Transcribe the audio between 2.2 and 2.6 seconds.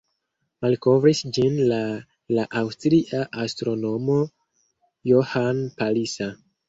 la